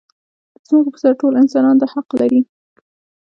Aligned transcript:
د 0.55 0.57
ځمکې 0.67 0.89
پر 0.93 0.99
سر 1.03 1.13
ټول 1.21 1.33
انسانان 1.41 1.75
دا 1.77 1.87
حق 1.93 2.09
لري. 2.19 2.41